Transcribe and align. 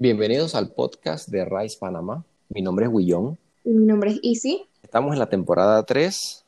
Bienvenidos 0.00 0.54
al 0.54 0.70
podcast 0.70 1.28
de 1.28 1.44
Rice 1.44 1.76
Panamá. 1.76 2.24
Mi 2.50 2.62
nombre 2.62 2.86
es 2.86 2.92
Willón. 2.92 3.36
Y 3.64 3.70
mi 3.70 3.84
nombre 3.84 4.12
es 4.12 4.20
Easy. 4.22 4.64
Estamos 4.80 5.12
en 5.12 5.18
la 5.18 5.28
temporada 5.28 5.84
3, 5.84 6.44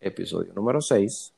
episodio 0.00 0.54
número 0.54 0.80
6. 0.80 1.34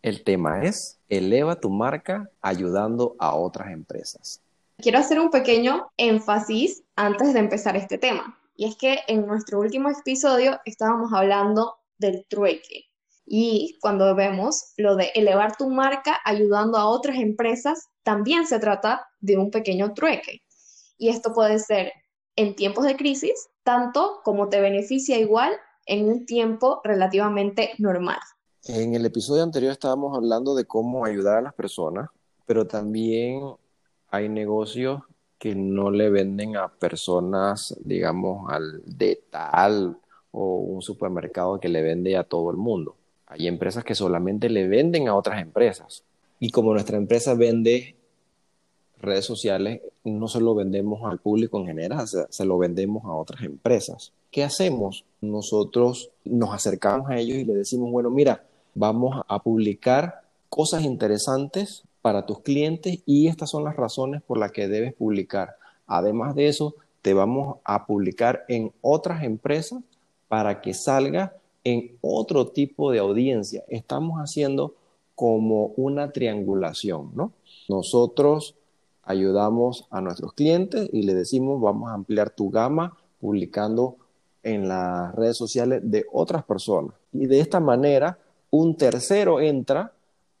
El 0.00 0.24
tema 0.24 0.62
es 0.64 0.98
Eleva 1.10 1.60
tu 1.60 1.68
marca 1.68 2.30
ayudando 2.40 3.16
a 3.18 3.34
otras 3.34 3.70
empresas. 3.70 4.40
Quiero 4.78 4.96
hacer 4.96 5.20
un 5.20 5.28
pequeño 5.28 5.90
énfasis 5.98 6.84
antes 6.96 7.34
de 7.34 7.40
empezar 7.40 7.76
este 7.76 7.98
tema. 7.98 8.38
Y 8.56 8.64
es 8.64 8.76
que 8.76 9.00
en 9.06 9.26
nuestro 9.26 9.60
último 9.60 9.90
episodio 9.90 10.58
estábamos 10.64 11.12
hablando 11.12 11.74
del 11.98 12.24
trueque. 12.30 12.86
Y 13.26 13.76
cuando 13.82 14.14
vemos 14.14 14.72
lo 14.78 14.96
de 14.96 15.10
elevar 15.14 15.54
tu 15.54 15.68
marca 15.68 16.18
ayudando 16.24 16.78
a 16.78 16.86
otras 16.86 17.18
empresas, 17.18 17.90
también 18.04 18.46
se 18.46 18.58
trata 18.58 19.06
de 19.20 19.36
un 19.36 19.50
pequeño 19.50 19.92
trueque. 19.92 20.40
Y 21.00 21.08
esto 21.08 21.32
puede 21.32 21.58
ser 21.58 21.92
en 22.36 22.54
tiempos 22.54 22.84
de 22.84 22.94
crisis, 22.94 23.48
tanto 23.64 24.20
como 24.22 24.50
te 24.50 24.60
beneficia 24.60 25.18
igual 25.18 25.50
en 25.86 26.06
un 26.06 26.26
tiempo 26.26 26.82
relativamente 26.84 27.70
normal. 27.78 28.18
En 28.64 28.94
el 28.94 29.06
episodio 29.06 29.42
anterior 29.42 29.72
estábamos 29.72 30.14
hablando 30.14 30.54
de 30.54 30.66
cómo 30.66 31.06
ayudar 31.06 31.38
a 31.38 31.40
las 31.40 31.54
personas, 31.54 32.10
pero 32.44 32.66
también 32.66 33.40
hay 34.10 34.28
negocios 34.28 35.00
que 35.38 35.54
no 35.54 35.90
le 35.90 36.10
venden 36.10 36.58
a 36.58 36.68
personas, 36.68 37.74
digamos, 37.82 38.52
al 38.52 38.82
de 38.84 39.24
tal 39.30 39.96
o 40.32 40.56
un 40.56 40.82
supermercado 40.82 41.58
que 41.58 41.70
le 41.70 41.80
vende 41.80 42.18
a 42.18 42.24
todo 42.24 42.50
el 42.50 42.58
mundo. 42.58 42.94
Hay 43.26 43.48
empresas 43.48 43.84
que 43.84 43.94
solamente 43.94 44.50
le 44.50 44.68
venden 44.68 45.08
a 45.08 45.16
otras 45.16 45.40
empresas. 45.40 46.04
Y 46.38 46.50
como 46.50 46.74
nuestra 46.74 46.98
empresa 46.98 47.32
vende 47.32 47.96
redes 49.00 49.24
sociales 49.24 49.80
no 50.04 50.28
se 50.28 50.40
lo 50.40 50.54
vendemos 50.54 51.02
al 51.10 51.18
público 51.18 51.58
en 51.58 51.66
general, 51.66 52.06
se, 52.08 52.44
lo 52.44 52.58
vendemos 52.58 53.04
a 53.04 53.14
otras 53.14 53.42
empresas. 53.42 54.12
¿Qué 54.30 54.44
hacemos? 54.44 55.04
Nosotros 55.20 56.10
nos 56.24 56.54
acercamos 56.54 57.10
a 57.10 57.18
ellos 57.18 57.38
y 57.38 57.44
les 57.44 57.56
decimos, 57.56 57.90
bueno, 57.90 58.10
mira, 58.10 58.44
vamos 58.74 59.22
a 59.28 59.42
publicar 59.42 60.22
cosas 60.48 60.84
interesantes 60.84 61.84
para 62.02 62.26
tus 62.26 62.40
clientes 62.40 63.00
y 63.06 63.28
estas 63.28 63.50
son 63.50 63.64
las 63.64 63.76
razones 63.76 64.22
por 64.22 64.38
las 64.38 64.52
que 64.52 64.68
debes 64.68 64.94
publicar. 64.94 65.56
Además 65.86 66.34
de 66.34 66.48
eso, 66.48 66.74
te 67.02 67.14
vamos 67.14 67.58
a 67.64 67.86
publicar 67.86 68.44
en 68.48 68.72
otras 68.80 69.22
empresas 69.24 69.82
para 70.28 70.60
que 70.60 70.74
salga 70.74 71.34
en 71.64 71.96
otro 72.00 72.48
tipo 72.48 72.90
de 72.90 73.00
audiencia. 73.00 73.64
Estamos 73.68 74.18
haciendo 74.18 74.74
como 75.14 75.72
una 75.76 76.12
triangulación, 76.12 77.10
¿no? 77.14 77.32
Nosotros 77.68 78.54
ayudamos 79.10 79.86
a 79.90 80.00
nuestros 80.00 80.32
clientes 80.32 80.88
y 80.92 81.02
le 81.02 81.14
decimos 81.14 81.60
vamos 81.60 81.90
a 81.90 81.94
ampliar 81.94 82.30
tu 82.30 82.50
gama 82.50 82.96
publicando 83.20 83.96
en 84.42 84.68
las 84.68 85.14
redes 85.14 85.36
sociales 85.36 85.82
de 85.84 86.06
otras 86.12 86.44
personas. 86.44 86.94
Y 87.12 87.26
de 87.26 87.40
esta 87.40 87.60
manera, 87.60 88.18
un 88.50 88.76
tercero 88.76 89.40
entra 89.40 89.92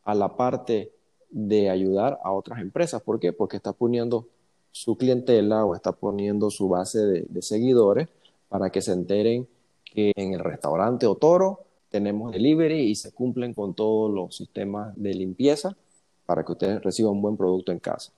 a 0.04 0.14
la 0.14 0.36
parte 0.36 0.92
de 1.30 1.68
ayudar 1.68 2.18
a 2.24 2.32
otras 2.32 2.60
empresas. 2.60 3.02
¿Por 3.02 3.20
qué? 3.20 3.32
Porque 3.32 3.56
está 3.56 3.72
poniendo 3.72 4.26
su 4.72 4.96
clientela 4.96 5.64
o 5.64 5.74
está 5.74 5.92
poniendo 5.92 6.50
su 6.50 6.68
base 6.68 7.00
de, 7.00 7.26
de 7.28 7.42
seguidores 7.42 8.08
para 8.48 8.70
que 8.70 8.80
se 8.80 8.92
enteren 8.92 9.46
que 9.84 10.12
en 10.16 10.32
el 10.32 10.40
restaurante 10.40 11.06
Otoro 11.06 11.60
tenemos 11.90 12.32
delivery 12.32 12.82
y 12.82 12.94
se 12.94 13.12
cumplen 13.12 13.52
con 13.52 13.74
todos 13.74 14.10
los 14.10 14.36
sistemas 14.36 14.94
de 14.96 15.12
limpieza 15.12 15.76
para 16.24 16.44
que 16.44 16.52
ustedes 16.52 16.82
reciban 16.82 17.12
un 17.12 17.22
buen 17.22 17.36
producto 17.36 17.72
en 17.72 17.80
casa 17.80 18.12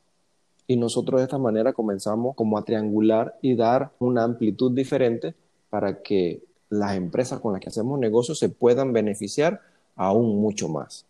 y 0.66 0.76
nosotros 0.76 1.20
de 1.20 1.24
esta 1.24 1.38
manera 1.38 1.72
comenzamos 1.72 2.34
como 2.34 2.58
a 2.58 2.64
triangular 2.64 3.38
y 3.42 3.54
dar 3.54 3.92
una 3.98 4.24
amplitud 4.24 4.72
diferente 4.72 5.34
para 5.70 6.02
que 6.02 6.42
las 6.68 6.96
empresas 6.96 7.40
con 7.40 7.52
las 7.52 7.60
que 7.60 7.68
hacemos 7.68 7.98
negocios 7.98 8.38
se 8.38 8.48
puedan 8.48 8.92
beneficiar 8.92 9.60
aún 9.96 10.40
mucho 10.40 10.68
más. 10.68 11.06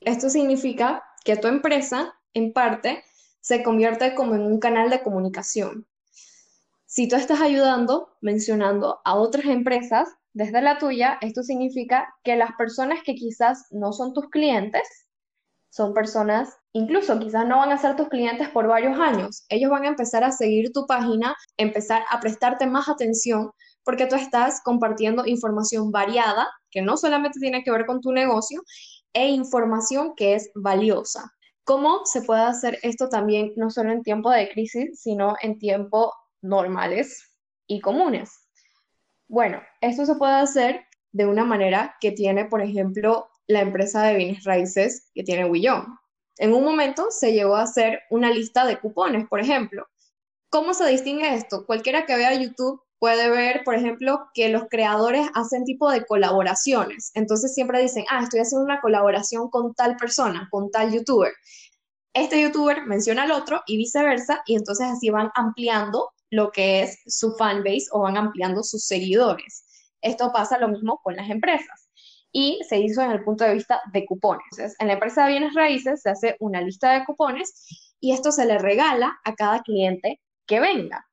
Esto 0.00 0.28
significa 0.28 1.02
que 1.24 1.36
tu 1.36 1.48
empresa, 1.48 2.14
en 2.34 2.52
parte, 2.52 3.02
se 3.40 3.62
convierte 3.62 4.14
como 4.14 4.34
en 4.34 4.42
un 4.42 4.58
canal 4.58 4.90
de 4.90 5.02
comunicación. 5.02 5.86
Si 6.86 7.08
tú 7.08 7.16
estás 7.16 7.40
ayudando, 7.40 8.10
mencionando 8.20 9.00
a 9.04 9.16
otras 9.16 9.46
empresas 9.46 10.08
desde 10.34 10.60
la 10.62 10.78
tuya, 10.78 11.18
esto 11.20 11.42
significa 11.42 12.14
que 12.22 12.36
las 12.36 12.52
personas 12.56 13.00
que 13.04 13.14
quizás 13.14 13.66
no 13.70 13.92
son 13.92 14.12
tus 14.12 14.28
clientes, 14.28 15.05
son 15.76 15.92
personas, 15.92 16.56
incluso 16.72 17.18
quizás 17.18 17.46
no 17.46 17.58
van 17.58 17.70
a 17.70 17.76
ser 17.76 17.96
tus 17.96 18.08
clientes 18.08 18.48
por 18.48 18.66
varios 18.66 18.98
años. 18.98 19.44
Ellos 19.50 19.70
van 19.70 19.84
a 19.84 19.88
empezar 19.88 20.24
a 20.24 20.32
seguir 20.32 20.72
tu 20.72 20.86
página, 20.86 21.36
empezar 21.58 22.02
a 22.08 22.18
prestarte 22.18 22.66
más 22.66 22.88
atención 22.88 23.50
porque 23.84 24.06
tú 24.06 24.16
estás 24.16 24.62
compartiendo 24.64 25.26
información 25.26 25.90
variada 25.90 26.48
que 26.70 26.80
no 26.80 26.96
solamente 26.96 27.38
tiene 27.40 27.62
que 27.62 27.70
ver 27.70 27.84
con 27.84 28.00
tu 28.00 28.10
negocio 28.10 28.62
e 29.12 29.28
información 29.28 30.14
que 30.16 30.34
es 30.34 30.50
valiosa. 30.54 31.30
¿Cómo 31.64 32.06
se 32.06 32.22
puede 32.22 32.42
hacer 32.42 32.78
esto 32.82 33.10
también 33.10 33.52
no 33.56 33.68
solo 33.68 33.92
en 33.92 34.02
tiempo 34.02 34.30
de 34.30 34.48
crisis, 34.48 34.98
sino 35.02 35.34
en 35.42 35.58
tiempos 35.58 36.10
normales 36.40 37.32
y 37.66 37.80
comunes? 37.80 38.30
Bueno, 39.28 39.60
esto 39.82 40.06
se 40.06 40.14
puede 40.14 40.36
hacer 40.36 40.86
de 41.12 41.26
una 41.26 41.44
manera 41.44 41.96
que 42.00 42.12
tiene, 42.12 42.46
por 42.46 42.62
ejemplo, 42.62 43.28
la 43.46 43.60
empresa 43.60 44.02
de 44.02 44.16
bienes 44.16 44.44
raíces 44.44 45.10
que 45.14 45.22
tiene 45.22 45.44
Willón. 45.44 45.98
En 46.38 46.52
un 46.52 46.64
momento 46.64 47.06
se 47.10 47.32
llegó 47.32 47.56
a 47.56 47.62
hacer 47.62 48.02
una 48.10 48.30
lista 48.30 48.66
de 48.66 48.78
cupones, 48.78 49.26
por 49.28 49.40
ejemplo. 49.40 49.86
¿Cómo 50.50 50.74
se 50.74 50.86
distingue 50.86 51.34
esto? 51.34 51.64
Cualquiera 51.66 52.06
que 52.06 52.16
vea 52.16 52.34
YouTube 52.34 52.82
puede 52.98 53.30
ver, 53.30 53.62
por 53.64 53.74
ejemplo, 53.74 54.28
que 54.34 54.48
los 54.48 54.64
creadores 54.68 55.28
hacen 55.34 55.64
tipo 55.64 55.90
de 55.90 56.04
colaboraciones. 56.04 57.10
Entonces 57.14 57.54
siempre 57.54 57.80
dicen, 57.80 58.04
ah, 58.10 58.22
estoy 58.22 58.40
haciendo 58.40 58.64
una 58.64 58.80
colaboración 58.80 59.48
con 59.50 59.74
tal 59.74 59.96
persona, 59.96 60.48
con 60.50 60.70
tal 60.70 60.92
youtuber. 60.92 61.32
Este 62.14 62.40
youtuber 62.40 62.86
menciona 62.86 63.24
al 63.24 63.32
otro 63.32 63.62
y 63.66 63.76
viceversa, 63.76 64.42
y 64.46 64.56
entonces 64.56 64.86
así 64.86 65.10
van 65.10 65.30
ampliando 65.34 66.10
lo 66.30 66.50
que 66.50 66.82
es 66.82 66.98
su 67.06 67.34
fanbase 67.36 67.86
o 67.92 68.00
van 68.00 68.16
ampliando 68.16 68.62
sus 68.62 68.84
seguidores. 68.84 69.64
Esto 70.00 70.32
pasa 70.32 70.58
lo 70.58 70.68
mismo 70.68 71.00
con 71.02 71.16
las 71.16 71.30
empresas 71.30 71.85
y 72.38 72.60
se 72.68 72.78
hizo 72.78 73.00
en 73.00 73.12
el 73.12 73.24
punto 73.24 73.44
de 73.44 73.54
vista 73.54 73.80
de 73.94 74.04
cupones. 74.04 74.44
Entonces, 74.50 74.76
en 74.78 74.88
la 74.88 74.92
empresa 74.92 75.24
de 75.24 75.30
bienes 75.30 75.54
raíces 75.54 76.02
se 76.02 76.10
hace 76.10 76.36
una 76.38 76.60
lista 76.60 76.92
de 76.92 77.02
cupones 77.06 77.94
y 77.98 78.12
esto 78.12 78.30
se 78.30 78.44
le 78.44 78.58
regala 78.58 79.18
a 79.24 79.34
cada 79.34 79.62
cliente 79.62 80.20
que 80.44 80.60
venga. 80.60 81.06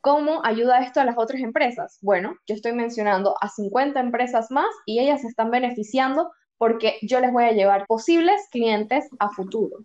¿Cómo 0.00 0.42
ayuda 0.42 0.80
esto 0.80 1.02
a 1.02 1.04
las 1.04 1.18
otras 1.18 1.42
empresas? 1.42 1.98
Bueno, 2.00 2.34
yo 2.46 2.54
estoy 2.54 2.72
mencionando 2.72 3.34
a 3.42 3.50
50 3.50 4.00
empresas 4.00 4.50
más 4.50 4.70
y 4.86 5.00
ellas 5.00 5.20
se 5.20 5.26
están 5.28 5.50
beneficiando 5.50 6.32
porque 6.56 6.96
yo 7.02 7.20
les 7.20 7.30
voy 7.30 7.44
a 7.44 7.52
llevar 7.52 7.84
posibles 7.86 8.40
clientes 8.50 9.06
a 9.18 9.28
futuro. 9.28 9.76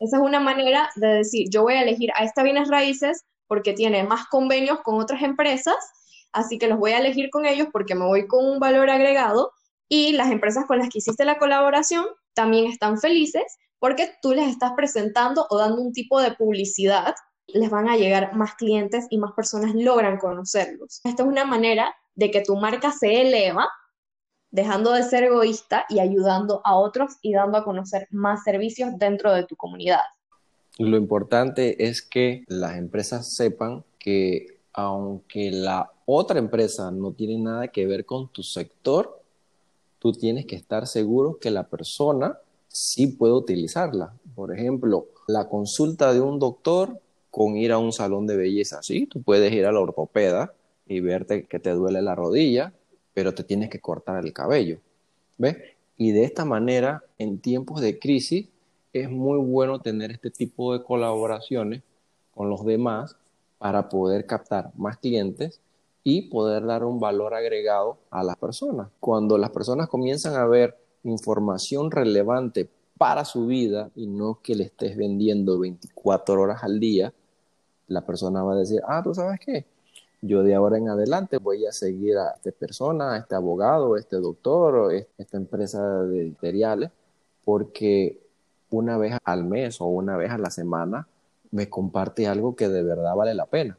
Esa 0.00 0.16
es 0.16 0.22
una 0.24 0.40
manera 0.40 0.90
de 0.96 1.06
decir, 1.06 1.46
yo 1.52 1.62
voy 1.62 1.74
a 1.74 1.82
elegir 1.82 2.10
a 2.16 2.24
esta 2.24 2.42
bienes 2.42 2.68
raíces 2.68 3.24
porque 3.46 3.74
tiene 3.74 4.02
más 4.02 4.26
convenios 4.26 4.80
con 4.80 5.00
otras 5.00 5.22
empresas, 5.22 5.76
así 6.32 6.58
que 6.58 6.66
los 6.66 6.80
voy 6.80 6.90
a 6.90 6.98
elegir 6.98 7.30
con 7.30 7.46
ellos 7.46 7.68
porque 7.72 7.94
me 7.94 8.06
voy 8.06 8.26
con 8.26 8.44
un 8.44 8.58
valor 8.58 8.90
agregado 8.90 9.52
y 9.88 10.12
las 10.12 10.30
empresas 10.30 10.66
con 10.66 10.78
las 10.78 10.88
que 10.88 10.98
hiciste 10.98 11.24
la 11.24 11.38
colaboración 11.38 12.06
también 12.34 12.66
están 12.66 12.98
felices 12.98 13.44
porque 13.78 14.10
tú 14.22 14.32
les 14.32 14.48
estás 14.48 14.72
presentando 14.76 15.46
o 15.50 15.58
dando 15.58 15.80
un 15.80 15.92
tipo 15.92 16.20
de 16.20 16.32
publicidad, 16.32 17.14
les 17.46 17.70
van 17.70 17.88
a 17.88 17.96
llegar 17.96 18.34
más 18.34 18.54
clientes 18.54 19.06
y 19.10 19.18
más 19.18 19.32
personas 19.32 19.74
logran 19.74 20.18
conocerlos. 20.18 21.00
Esta 21.04 21.22
es 21.22 21.28
una 21.28 21.44
manera 21.44 21.94
de 22.14 22.30
que 22.30 22.42
tu 22.42 22.56
marca 22.56 22.90
se 22.90 23.20
eleva, 23.20 23.68
dejando 24.50 24.92
de 24.92 25.02
ser 25.02 25.24
egoísta 25.24 25.84
y 25.88 26.00
ayudando 26.00 26.62
a 26.64 26.76
otros 26.76 27.16
y 27.20 27.34
dando 27.34 27.58
a 27.58 27.64
conocer 27.64 28.08
más 28.10 28.42
servicios 28.42 28.90
dentro 28.96 29.32
de 29.32 29.44
tu 29.44 29.54
comunidad. 29.56 30.00
Lo 30.78 30.96
importante 30.96 31.86
es 31.86 32.02
que 32.02 32.44
las 32.48 32.76
empresas 32.76 33.34
sepan 33.34 33.84
que 33.98 34.60
aunque 34.72 35.50
la 35.50 35.90
otra 36.04 36.38
empresa 36.38 36.90
no 36.90 37.12
tiene 37.12 37.38
nada 37.38 37.68
que 37.68 37.86
ver 37.86 38.04
con 38.04 38.30
tu 38.30 38.42
sector, 38.42 39.22
tú 39.98 40.12
tienes 40.12 40.46
que 40.46 40.56
estar 40.56 40.86
seguro 40.86 41.38
que 41.38 41.50
la 41.50 41.68
persona 41.68 42.38
sí 42.68 43.06
puede 43.06 43.32
utilizarla. 43.32 44.14
Por 44.34 44.54
ejemplo, 44.54 45.06
la 45.26 45.48
consulta 45.48 46.12
de 46.12 46.20
un 46.20 46.38
doctor 46.38 47.00
con 47.30 47.56
ir 47.56 47.72
a 47.72 47.78
un 47.78 47.92
salón 47.92 48.26
de 48.26 48.36
belleza. 48.36 48.82
Sí, 48.82 49.06
tú 49.06 49.22
puedes 49.22 49.52
ir 49.52 49.66
a 49.66 49.72
la 49.72 49.80
ortopeda 49.80 50.54
y 50.86 51.00
verte 51.00 51.44
que 51.44 51.58
te 51.58 51.70
duele 51.70 52.00
la 52.02 52.14
rodilla, 52.14 52.72
pero 53.12 53.34
te 53.34 53.44
tienes 53.44 53.68
que 53.68 53.80
cortar 53.80 54.24
el 54.24 54.32
cabello. 54.32 54.78
¿Ves? 55.38 55.56
Y 55.96 56.12
de 56.12 56.24
esta 56.24 56.44
manera, 56.44 57.02
en 57.18 57.38
tiempos 57.38 57.80
de 57.80 57.98
crisis, 57.98 58.48
es 58.92 59.10
muy 59.10 59.38
bueno 59.38 59.80
tener 59.80 60.10
este 60.10 60.30
tipo 60.30 60.72
de 60.72 60.82
colaboraciones 60.82 61.82
con 62.34 62.48
los 62.48 62.64
demás 62.64 63.16
para 63.58 63.88
poder 63.88 64.26
captar 64.26 64.70
más 64.76 64.98
clientes 64.98 65.60
y 66.08 66.22
poder 66.22 66.64
dar 66.64 66.84
un 66.84 67.00
valor 67.00 67.34
agregado 67.34 67.98
a 68.12 68.22
las 68.22 68.36
personas. 68.36 68.86
Cuando 69.00 69.36
las 69.38 69.50
personas 69.50 69.88
comienzan 69.88 70.36
a 70.36 70.46
ver 70.46 70.78
información 71.02 71.90
relevante 71.90 72.70
para 72.96 73.24
su 73.24 73.46
vida 73.46 73.90
y 73.96 74.06
no 74.06 74.38
que 74.40 74.54
le 74.54 74.62
estés 74.62 74.96
vendiendo 74.96 75.58
24 75.58 76.40
horas 76.40 76.62
al 76.62 76.78
día, 76.78 77.12
la 77.88 78.06
persona 78.06 78.44
va 78.44 78.52
a 78.52 78.58
decir, 78.58 78.80
ah, 78.86 79.02
tú 79.02 79.14
sabes 79.14 79.40
qué, 79.44 79.66
yo 80.22 80.44
de 80.44 80.54
ahora 80.54 80.78
en 80.78 80.88
adelante 80.88 81.38
voy 81.38 81.66
a 81.66 81.72
seguir 81.72 82.18
a 82.18 82.34
esta 82.36 82.52
persona, 82.52 83.14
a 83.14 83.18
este 83.18 83.34
abogado, 83.34 83.94
a 83.94 83.98
este 83.98 84.18
doctor, 84.18 84.76
o 84.76 84.90
esta 84.92 85.36
empresa 85.36 86.04
de 86.04 86.32
cereales, 86.40 86.92
porque 87.44 88.20
una 88.70 88.96
vez 88.96 89.18
al 89.24 89.42
mes 89.42 89.80
o 89.80 89.86
una 89.86 90.16
vez 90.16 90.30
a 90.30 90.38
la 90.38 90.50
semana 90.50 91.08
me 91.50 91.68
comparte 91.68 92.28
algo 92.28 92.54
que 92.54 92.68
de 92.68 92.84
verdad 92.84 93.16
vale 93.16 93.34
la 93.34 93.46
pena. 93.46 93.76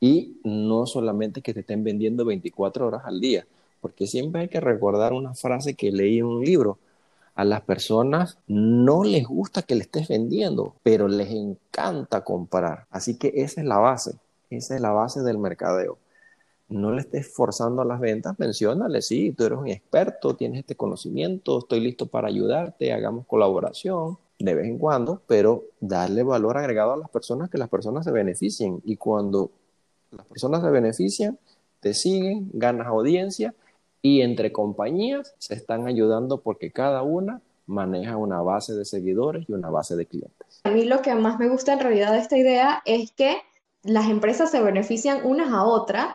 Y 0.00 0.38
no 0.44 0.86
solamente 0.86 1.42
que 1.42 1.54
te 1.54 1.60
estén 1.60 1.84
vendiendo 1.84 2.24
24 2.24 2.86
horas 2.86 3.02
al 3.04 3.20
día, 3.20 3.46
porque 3.80 4.06
siempre 4.06 4.42
hay 4.42 4.48
que 4.48 4.60
recordar 4.60 5.12
una 5.12 5.34
frase 5.34 5.74
que 5.74 5.92
leí 5.92 6.18
en 6.18 6.26
un 6.26 6.44
libro. 6.44 6.78
A 7.34 7.44
las 7.44 7.62
personas 7.62 8.38
no 8.46 9.04
les 9.04 9.26
gusta 9.26 9.62
que 9.62 9.74
le 9.74 9.82
estés 9.82 10.08
vendiendo, 10.08 10.74
pero 10.82 11.06
les 11.08 11.30
encanta 11.30 12.24
comprar. 12.24 12.86
Así 12.90 13.16
que 13.18 13.32
esa 13.36 13.60
es 13.60 13.66
la 13.66 13.78
base, 13.78 14.16
esa 14.50 14.74
es 14.74 14.80
la 14.80 14.90
base 14.90 15.22
del 15.22 15.38
mercadeo. 15.38 15.98
No 16.68 16.90
le 16.92 17.02
estés 17.02 17.32
forzando 17.32 17.82
a 17.82 17.84
las 17.84 18.00
ventas, 18.00 18.38
menciónale, 18.38 19.02
sí, 19.02 19.32
tú 19.32 19.44
eres 19.44 19.58
un 19.58 19.68
experto, 19.68 20.34
tienes 20.34 20.60
este 20.60 20.74
conocimiento, 20.74 21.58
estoy 21.58 21.80
listo 21.80 22.06
para 22.06 22.28
ayudarte, 22.28 22.92
hagamos 22.92 23.26
colaboración 23.26 24.18
de 24.38 24.54
vez 24.54 24.66
en 24.66 24.78
cuando, 24.78 25.22
pero 25.26 25.64
darle 25.80 26.22
valor 26.22 26.58
agregado 26.58 26.92
a 26.92 26.96
las 26.96 27.08
personas, 27.08 27.50
que 27.50 27.58
las 27.58 27.68
personas 27.68 28.04
se 28.04 28.10
beneficien. 28.10 28.82
Y 28.84 28.96
cuando 28.96 29.50
las 30.16 30.26
personas 30.26 30.62
se 30.62 30.70
benefician, 30.70 31.38
te 31.80 31.94
siguen, 31.94 32.50
ganas 32.52 32.86
audiencia 32.86 33.54
y 34.02 34.22
entre 34.22 34.52
compañías 34.52 35.34
se 35.38 35.54
están 35.54 35.86
ayudando 35.86 36.40
porque 36.40 36.70
cada 36.70 37.02
una 37.02 37.40
maneja 37.66 38.16
una 38.16 38.40
base 38.42 38.74
de 38.74 38.84
seguidores 38.84 39.48
y 39.48 39.52
una 39.52 39.70
base 39.70 39.96
de 39.96 40.06
clientes. 40.06 40.60
A 40.64 40.70
mí 40.70 40.84
lo 40.84 41.02
que 41.02 41.14
más 41.14 41.38
me 41.38 41.48
gusta 41.48 41.72
en 41.72 41.80
realidad 41.80 42.12
de 42.12 42.18
esta 42.18 42.38
idea 42.38 42.82
es 42.84 43.10
que 43.12 43.38
las 43.82 44.08
empresas 44.08 44.50
se 44.50 44.62
benefician 44.62 45.24
unas 45.24 45.52
a 45.52 45.64
otras 45.64 46.14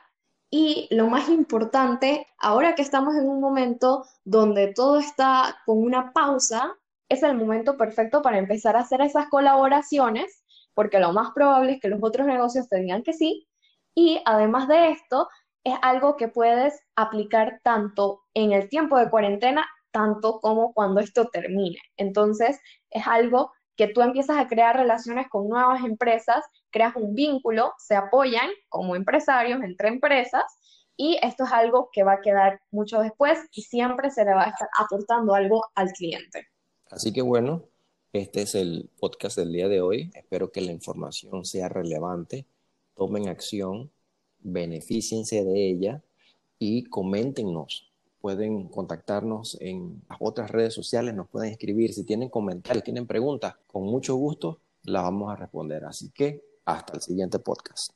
y 0.50 0.88
lo 0.92 1.07
más 1.07 1.30
importante, 1.30 2.27
ahora 2.38 2.75
que 2.75 2.81
estamos 2.81 3.15
en 3.15 3.27
un 3.27 3.39
momento 3.39 4.06
donde 4.25 4.74
todo 4.74 5.00
está 5.00 5.57
con 5.65 5.81
una 5.81 6.12
pausa, 6.12 6.75
es 7.07 7.24
el 7.24 7.38
momento 7.38 7.77
perfecto 7.77 8.21
para 8.21 8.38
empezar 8.38 8.75
a 8.75 8.81
hacer 8.81 9.01
esas 9.01 9.27
colaboraciones, 9.30 10.44
porque 10.74 11.00
lo 11.00 11.13
más 11.13 11.31
probable 11.33 11.74
es 11.74 11.81
que 11.81 11.88
los 11.88 12.00
otros 12.01 12.27
negocios 12.27 12.68
te 12.68 12.80
digan 12.80 13.03
que 13.03 13.13
sí, 13.13 13.48
y 13.95 14.21
además 14.25 14.67
de 14.67 14.91
esto, 14.91 15.27
es 15.63 15.75
algo 15.81 16.17
que 16.17 16.27
puedes 16.27 16.79
aplicar 16.95 17.59
tanto 17.63 18.21
en 18.33 18.51
el 18.51 18.69
tiempo 18.69 18.97
de 18.97 19.09
cuarentena, 19.09 19.65
tanto 19.91 20.39
como 20.39 20.73
cuando 20.73 21.01
esto 21.01 21.27
termine. 21.27 21.77
Entonces, 21.97 22.59
es 22.89 23.05
algo 23.05 23.51
que 23.75 23.88
tú 23.88 24.01
empiezas 24.01 24.38
a 24.38 24.47
crear 24.47 24.75
relaciones 24.75 25.27
con 25.29 25.49
nuevas 25.49 25.83
empresas, 25.83 26.43
creas 26.71 26.95
un 26.95 27.13
vínculo, 27.15 27.73
se 27.77 27.95
apoyan 27.95 28.49
como 28.69 28.95
empresarios 28.95 29.61
entre 29.63 29.89
empresas 29.89 30.43
y 30.97 31.17
esto 31.21 31.45
es 31.45 31.51
algo 31.51 31.89
que 31.91 32.03
va 32.03 32.13
a 32.13 32.21
quedar 32.21 32.61
mucho 32.69 32.99
después 32.99 33.39
y 33.53 33.63
siempre 33.63 34.11
se 34.11 34.23
le 34.23 34.33
va 34.33 34.43
a 34.43 34.49
estar 34.49 34.69
aportando 34.77 35.33
algo 35.33 35.63
al 35.75 35.89
cliente. 35.91 36.47
Así 36.89 37.11
que 37.13 37.21
bueno, 37.21 37.63
este 38.13 38.43
es 38.43 38.55
el 38.55 38.89
podcast 38.99 39.38
del 39.38 39.51
día 39.53 39.67
de 39.67 39.81
hoy. 39.81 40.11
Espero 40.13 40.51
que 40.51 40.61
la 40.61 40.71
información 40.71 41.45
sea 41.45 41.69
relevante 41.69 42.45
tomen 43.01 43.30
acción, 43.30 43.89
beneficiense 44.42 45.44
de 45.44 45.71
ella 45.71 46.03
y 46.59 46.83
coméntenos. 46.83 47.92
Pueden 48.19 48.68
contactarnos 48.68 49.57
en 49.59 50.03
las 50.07 50.19
otras 50.21 50.51
redes 50.51 50.75
sociales, 50.75 51.15
nos 51.15 51.27
pueden 51.27 51.50
escribir. 51.50 51.95
Si 51.95 52.03
tienen 52.03 52.30
comentarios, 52.30 52.83
tienen 52.83 53.07
preguntas, 53.07 53.56
con 53.65 53.86
mucho 53.86 54.13
gusto 54.18 54.59
las 54.83 55.01
vamos 55.01 55.31
a 55.31 55.36
responder. 55.36 55.83
Así 55.83 56.12
que 56.12 56.44
hasta 56.63 56.94
el 56.94 57.01
siguiente 57.01 57.39
podcast. 57.39 57.92